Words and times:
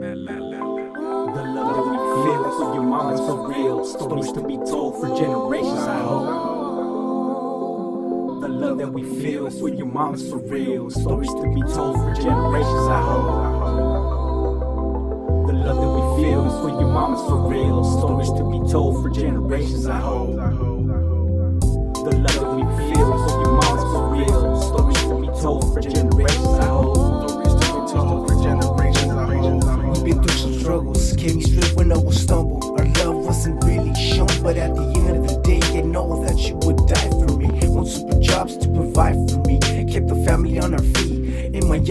Man, 0.00 0.24
la, 0.24 0.34
la, 0.34 0.58
la. 0.58 1.32
The 1.32 1.42
love 1.42 1.74
that 1.74 1.84
we 1.88 1.96
feel 2.24 2.44
for 2.58 2.74
your 2.74 2.82
mamas 2.82 3.20
for 3.20 3.48
real. 3.48 3.84
Stories 3.86 4.32
to 4.32 4.40
be 4.46 4.56
told 4.58 5.00
for 5.00 5.08
generations, 5.16 5.80
I 5.80 5.98
hope. 6.02 6.26
The 8.42 8.48
love 8.48 8.78
that 8.78 8.92
we 8.92 9.02
feel 9.22 9.50
for 9.50 9.68
your 9.70 9.86
mamas 9.86 10.28
for 10.28 10.38
real. 10.38 10.90
Stories 10.90 11.30
to 11.30 11.42
be 11.54 11.62
told 11.72 11.96
for 11.96 12.12
generations, 12.14 12.88
I 12.88 13.00
hope. 13.00 13.26
The 15.46 15.52
love 15.54 15.78
that 15.80 15.88
we 15.88 16.02
feel 16.22 16.46
is 16.46 16.54
for 16.60 16.68
your 16.68 16.88
mamas 16.88 17.22
for 17.22 17.48
real. 17.48 17.82
Stories 17.82 18.30
to 18.32 18.44
be 18.50 18.58
told 18.70 19.02
for 19.02 19.08
generations, 19.08 19.86
I 19.86 19.98
hope. 20.00 20.36
The 22.04 22.10
love 22.16 22.34
that 22.34 22.52
we 22.56 22.62
feel 22.92 23.10
for 23.26 23.30
your 23.40 23.52
mamas 23.52 23.84
for 23.92 24.04
real. 24.12 24.60
Stories 24.60 25.02
to 25.04 25.14
be 25.18 25.28
told 25.40 25.62
for 25.72 25.80
generations, 25.80 25.99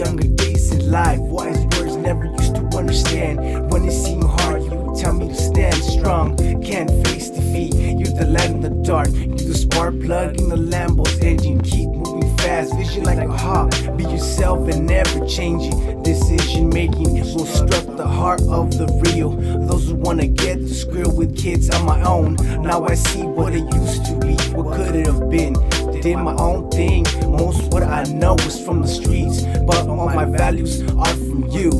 younger 0.00 0.28
days 0.28 0.72
in 0.72 0.90
life, 0.90 1.18
wise 1.18 1.62
words 1.76 1.94
never 1.96 2.24
used 2.24 2.54
to 2.54 2.62
understand. 2.74 3.70
When 3.70 3.84
it 3.84 3.92
seemed 3.92 4.24
hard, 4.24 4.62
you 4.62 4.70
would 4.70 4.98
tell 4.98 5.12
me 5.12 5.28
to 5.28 5.34
stand 5.34 5.76
strong. 5.76 6.36
Can't 6.62 6.90
face 7.06 7.28
defeat. 7.28 7.74
You're 7.74 8.16
the 8.16 8.26
light 8.26 8.50
in 8.50 8.62
the 8.62 8.70
dark. 8.70 9.08
You're 9.12 9.36
the 9.52 9.54
spark 9.54 10.00
plug 10.00 10.40
in 10.40 10.48
the 10.48 10.56
Lambo's 10.56 11.18
engine. 11.18 11.60
Keep 11.60 11.90
moving 11.90 12.34
fast, 12.38 12.74
vision 12.76 13.04
like 13.04 13.18
a 13.18 13.28
hawk. 13.30 13.70
Be 13.98 14.04
yourself 14.04 14.66
and 14.68 14.86
never 14.86 15.26
changing. 15.26 16.02
Decision 16.02 16.70
making 16.70 17.10
will 17.34 17.46
struck 17.46 17.96
the 17.96 18.06
heart 18.06 18.40
of 18.48 18.76
the 18.76 18.86
real. 19.04 19.30
Those 19.66 19.88
who 19.88 19.96
wanna 19.96 20.26
get 20.26 20.60
the 20.60 20.74
skrill 20.74 21.14
with 21.14 21.36
kids 21.36 21.70
on 21.70 21.84
my 21.84 22.02
own. 22.02 22.36
Now 22.62 22.84
I 22.84 22.94
see 22.94 23.22
what 23.22 23.54
it 23.54 23.72
used 23.74 24.04
to 24.06 24.14
be. 24.18 24.34
What 24.54 24.76
could 24.76 24.94
it 24.96 25.06
have 25.06 25.28
been? 25.30 25.54
Did 26.02 26.16
my 26.16 26.34
own 26.36 26.70
thing. 26.70 27.04
Most 27.30 27.70
what 27.72 27.82
I 27.82 28.04
know 28.04 28.34
is 28.36 28.58
from 28.64 28.80
the 28.80 28.88
streets, 28.88 29.42
but 29.66 29.86
all 29.86 30.08
my 30.08 30.24
values 30.24 30.80
are 30.92 31.04
from 31.28 31.46
you. 31.50 31.70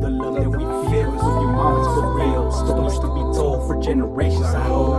The 0.00 0.10
love 0.10 0.34
that 0.34 0.50
we 0.50 0.64
feel 0.90 1.14
is 1.14 1.20
for 1.20 1.30
your 1.30 1.52
mamas 1.52 1.86
for 1.86 2.12
real. 2.18 2.50
Stories 2.50 2.98
to 2.98 3.06
be 3.06 3.22
told 3.38 3.68
for 3.68 3.80
generations, 3.80 4.46
I 4.46 4.64
hope. 4.64 4.96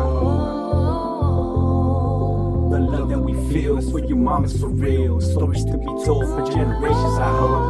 The 2.72 2.80
love 2.80 3.10
that 3.10 3.20
we 3.20 3.34
feel 3.52 3.78
is 3.78 3.92
for 3.92 4.00
your 4.00 4.18
mamas 4.18 4.58
for 4.58 4.70
real. 4.70 5.20
Stories 5.20 5.66
to 5.66 5.78
be 5.78 5.86
told 6.06 6.24
for 6.24 6.46
generations, 6.50 7.18
I 7.20 7.30
hope. 7.38 7.68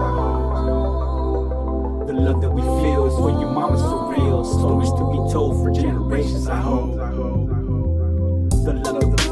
The 2.05 2.13
love 2.13 2.39
that 2.41 2.51
we 2.51 2.61
feel 2.61 3.07
is 3.07 3.15
for 3.15 3.31
your 3.31 3.49
mamas 3.49 3.81
for 3.81 4.13
real. 4.13 4.45
Stories 4.45 4.91
to 4.91 5.11
be 5.11 5.17
told 5.33 5.57
for 5.57 5.71
generations, 5.71 6.47
I 6.47 6.61
hope. 6.61 6.97
The 8.63 8.73
love 8.73 9.01
that 9.01 9.22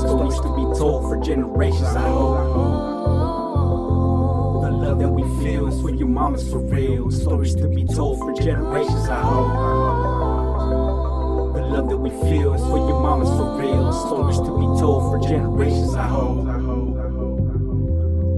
Stories 0.00 0.40
to 0.40 0.48
be 0.56 0.64
told 0.78 1.02
for 1.02 1.16
generations, 1.22 1.94
I 1.94 2.08
hope. 2.08 2.38
The 4.62 4.70
love 4.70 4.98
that 4.98 5.10
we 5.10 5.22
feel 5.44 5.68
is 5.68 5.78
for 5.82 5.90
your 5.90 6.08
mamas 6.08 6.48
for 6.50 6.58
real. 6.58 7.10
Stories 7.10 7.54
to 7.56 7.68
be 7.68 7.84
told 7.84 8.18
for 8.18 8.32
generations, 8.32 9.08
I 9.10 9.20
hope. 9.20 9.52
The 11.54 11.60
love 11.60 11.88
that 11.90 11.98
we 11.98 12.08
feel 12.08 12.54
is 12.54 12.62
for 12.62 12.78
your 12.78 13.00
mamas 13.02 13.28
for 13.28 13.58
real. 13.60 13.92
Stories 13.92 14.38
to 14.38 14.58
be 14.58 14.66
told 14.80 15.02
for 15.10 15.18
generations, 15.28 15.94
I 15.94 16.06
hope. 16.06 16.46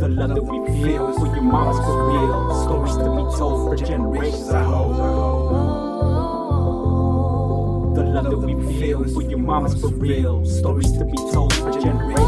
The 0.00 0.09
love 0.09 0.34
that 0.34 0.43
we 0.43 0.59
feel 0.83 1.11
is 1.11 1.17
for 1.17 1.27
your 1.27 1.43
mamas 1.43 1.79
for 1.79 2.09
real. 2.11 2.62
Stories 2.65 2.97
to 2.97 3.05
be 3.05 3.25
told 3.39 3.69
for 3.69 3.77
generations, 3.87 4.50
I 4.50 4.65
hope. 4.65 6.12
Love 8.22 8.41
that 8.41 8.47
we 8.47 8.78
feel 8.78 9.03
is 9.03 9.15
for 9.15 9.22
your 9.22 9.41
mamas 9.41 9.81
for 9.81 9.88
real. 9.88 10.44
Stories 10.47 10.93
to 10.93 11.05
be 11.05 11.16
told 11.33 11.53
for 11.55 11.72
generations. 11.72 12.19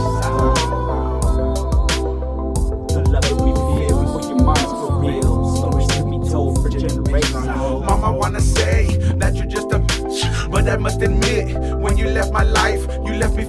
The 2.90 3.04
love 3.10 3.22
that 3.22 3.38
we 3.38 3.52
feel 3.78 4.02
is 4.02 4.10
for 4.10 4.28
your 4.28 4.42
mamas 4.42 4.62
for 4.64 5.00
real. 5.00 5.56
Stories 5.56 5.86
to 5.96 6.04
be 6.04 6.18
told 6.28 6.60
for 6.60 6.68
generations. 6.68 7.46
Mama 7.46 8.12
wanna 8.12 8.40
say 8.40 8.96
that 9.18 9.36
you're 9.36 9.46
just 9.46 9.70
a 9.70 9.78
bitch, 9.78 10.50
but 10.50 10.68
I 10.68 10.76
must 10.78 11.00
admit, 11.00 11.56
when 11.78 11.96
you 11.96 12.08
left 12.08 12.32
my 12.32 12.42
life, 12.42 12.84
you 13.06 13.14
left 13.14 13.36
me 13.36 13.44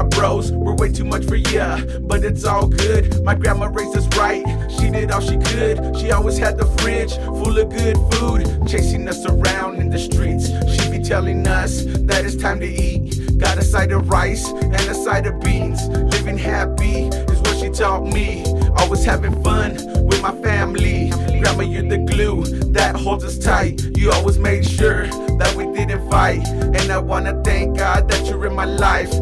my 0.00 0.08
bros 0.08 0.50
were 0.50 0.74
way 0.76 0.90
too 0.90 1.04
much 1.04 1.26
for 1.26 1.36
ya, 1.36 1.78
but 2.00 2.24
it's 2.24 2.46
all 2.46 2.66
good. 2.66 3.22
My 3.22 3.34
grandma 3.34 3.66
raised 3.66 3.94
us 3.98 4.06
right. 4.16 4.42
She 4.70 4.88
did 4.88 5.10
all 5.10 5.20
she 5.20 5.36
could. 5.36 5.94
She 5.98 6.10
always 6.10 6.38
had 6.38 6.56
the 6.56 6.64
fridge 6.78 7.14
full 7.16 7.58
of 7.58 7.68
good 7.68 7.98
food, 8.14 8.66
chasing 8.66 9.06
us 9.08 9.26
around 9.26 9.76
in 9.78 9.90
the 9.90 9.98
streets. 9.98 10.48
She 10.72 10.90
be 10.90 11.04
telling 11.04 11.46
us 11.46 11.84
that 11.84 12.24
it's 12.24 12.36
time 12.36 12.60
to 12.60 12.66
eat. 12.66 13.38
Got 13.38 13.58
a 13.58 13.62
side 13.62 13.92
of 13.92 14.08
rice 14.08 14.48
and 14.48 14.74
a 14.74 14.94
side 14.94 15.26
of 15.26 15.38
beans. 15.40 15.86
Living 15.88 16.38
happy 16.38 17.08
is 17.32 17.38
what 17.40 17.58
she 17.58 17.68
taught 17.68 18.04
me. 18.04 18.42
Always 18.78 19.04
having 19.04 19.42
fun 19.42 19.74
with 20.06 20.22
my 20.22 20.32
family. 20.40 21.10
Grandma, 21.40 21.62
you're 21.62 21.82
the 21.82 21.98
glue 21.98 22.44
that 22.72 22.96
holds 22.96 23.24
us 23.24 23.38
tight. 23.38 23.82
You 23.96 24.12
always 24.12 24.38
made 24.38 24.66
sure 24.66 25.08
that 25.40 25.54
we 25.56 25.64
didn't 25.74 26.08
fight. 26.10 26.46
And 26.48 26.90
I 26.90 26.98
wanna 26.98 27.42
thank 27.42 27.76
God 27.76 28.08
that 28.08 28.26
you're 28.26 28.46
in 28.46 28.54
my 28.54 28.64
life. 28.64 29.12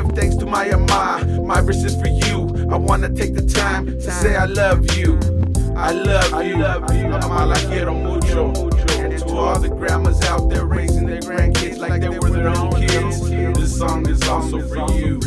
Give 0.00 0.16
thanks 0.16 0.36
to 0.36 0.46
my 0.46 0.64
ama. 0.64 1.42
My 1.44 1.60
verse 1.60 1.84
is 1.84 1.94
for 1.94 2.08
you. 2.08 2.48
I 2.72 2.76
wanna 2.76 3.10
take 3.10 3.34
the 3.34 3.42
time 3.42 3.84
to 3.84 4.10
say 4.10 4.34
I 4.34 4.46
love 4.46 4.96
you. 4.96 5.18
I 5.76 5.92
love 5.92 6.42
you. 6.42 6.64
Ama 6.64 7.44
la 7.44 7.56
quiero 7.68 7.92
mucho. 7.92 8.46
And 8.98 9.18
to 9.18 9.36
all 9.36 9.58
the 9.60 9.68
grandmas 9.68 10.24
out 10.24 10.48
there 10.48 10.64
raising 10.64 11.04
their 11.04 11.20
grandkids 11.20 11.76
like 11.76 12.00
they 12.00 12.08
were 12.08 12.30
their 12.30 12.48
own 12.48 12.70
kids. 12.80 13.28
This 13.28 13.76
song 13.76 14.08
is 14.08 14.26
also 14.26 14.66
for 14.68 14.90
you. 14.94 15.20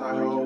I 0.00 0.16
hope. 0.16 0.39